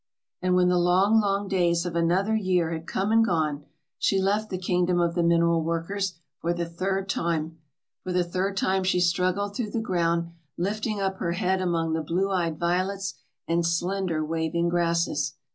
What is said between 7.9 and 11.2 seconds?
For the third time she struggled through the ground, lifting up